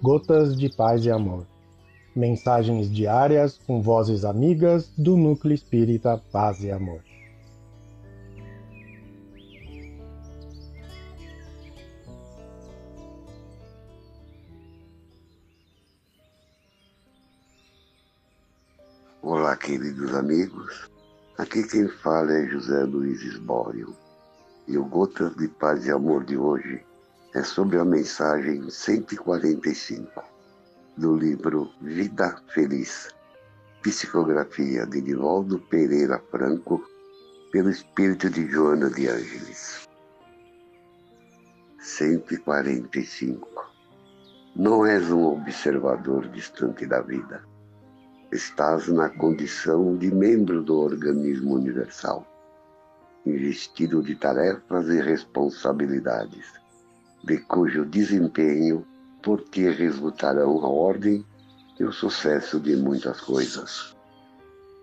Gotas 0.00 0.56
de 0.56 0.68
Paz 0.68 1.04
e 1.04 1.10
Amor. 1.10 1.44
Mensagens 2.14 2.88
diárias 2.88 3.58
com 3.66 3.82
vozes 3.82 4.24
amigas 4.24 4.92
do 4.96 5.16
Núcleo 5.16 5.52
Espírita 5.52 6.22
Paz 6.30 6.62
e 6.62 6.70
Amor. 6.70 7.02
Olá, 19.20 19.56
queridos 19.56 20.14
amigos. 20.14 20.88
Aqui 21.38 21.64
quem 21.64 21.88
fala 21.88 22.32
é 22.32 22.46
José 22.46 22.84
Luiz 22.84 23.20
Esbório. 23.22 23.96
E 24.68 24.78
o 24.78 24.84
Gotas 24.84 25.34
de 25.34 25.48
Paz 25.48 25.86
e 25.86 25.90
Amor 25.90 26.24
de 26.24 26.36
hoje 26.36 26.86
é 27.38 27.44
sobre 27.44 27.78
a 27.78 27.84
mensagem 27.84 28.68
145 28.68 30.24
do 30.96 31.16
livro 31.16 31.70
Vida 31.80 32.36
Feliz, 32.48 33.14
psicografia 33.80 34.84
de 34.84 35.00
Nivaldo 35.00 35.60
Pereira 35.70 36.20
Franco, 36.32 36.82
pelo 37.52 37.70
espírito 37.70 38.28
de 38.28 38.44
Joana 38.48 38.90
de 38.90 39.06
Ângeles. 39.06 39.88
145 41.78 43.48
Não 44.56 44.84
és 44.84 45.08
um 45.08 45.24
observador 45.24 46.26
distante 46.30 46.86
da 46.86 47.00
vida. 47.00 47.44
Estás 48.32 48.88
na 48.88 49.10
condição 49.10 49.96
de 49.96 50.12
membro 50.12 50.60
do 50.60 50.76
organismo 50.76 51.54
universal, 51.54 52.26
investido 53.24 54.02
de 54.02 54.16
tarefas 54.16 54.88
e 54.88 55.00
responsabilidades 55.00 56.58
de 57.28 57.36
cujo 57.40 57.84
desempenho 57.84 58.86
por 59.22 59.42
ti 59.50 59.68
resultarão 59.68 60.64
a 60.64 60.68
ordem 60.68 61.24
e 61.78 61.84
o 61.84 61.92
sucesso 61.92 62.58
de 62.58 62.74
muitas 62.74 63.20
coisas. 63.20 63.94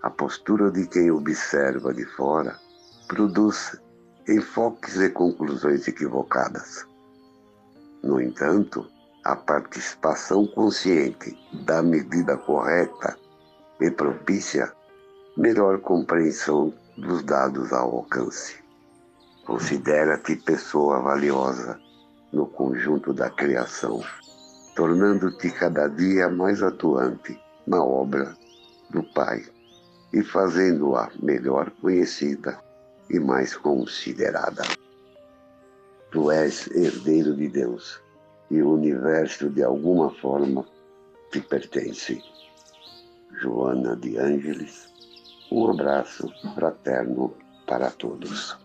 A 0.03 0.11
postura 0.11 0.69
de 0.69 0.87
quem 0.87 1.09
observa 1.09 1.91
de 1.91 2.05
fora 2.05 2.55
produz 3.07 3.75
enfoques 4.29 4.95
e 4.97 5.09
conclusões 5.09 5.87
equivocadas. 5.87 6.87
No 8.03 8.21
entanto, 8.21 8.85
a 9.23 9.35
participação 9.35 10.45
consciente 10.45 11.35
da 11.65 11.81
medida 11.81 12.37
correta 12.37 13.17
e 13.81 13.89
propícia 13.89 14.71
melhor 15.35 15.79
compreensão 15.79 16.71
dos 16.95 17.23
dados 17.23 17.73
ao 17.73 17.97
alcance. 17.97 18.63
Considera-te 19.45 20.35
pessoa 20.35 21.01
valiosa 21.01 21.83
no 22.35 22.47
conjunto 22.47 23.13
da 23.13 23.29
criação, 23.29 24.03
tornando-te 24.75 25.49
cada 25.51 25.87
dia 25.87 26.27
mais 26.27 26.61
atuante 26.61 27.39
na 27.65 27.81
obra 27.81 28.35
do 28.89 29.01
Pai 29.13 29.45
e 30.11 30.21
fazendo-a 30.21 31.09
melhor 31.23 31.71
conhecida 31.81 32.59
e 33.09 33.19
mais 33.19 33.55
considerada. 33.55 34.63
Tu 36.11 36.29
és 36.29 36.67
herdeiro 36.67 37.33
de 37.37 37.47
Deus 37.47 38.01
e 38.51 38.61
o 38.61 38.73
universo 38.73 39.49
de 39.49 39.63
alguma 39.63 40.09
forma 40.15 40.65
te 41.31 41.39
pertence. 41.39 42.21
Joana 43.39 43.95
de 43.95 44.17
Ângeles, 44.17 44.89
um 45.49 45.69
abraço 45.69 46.29
fraterno 46.53 47.33
para 47.65 47.89
todos. 47.91 48.64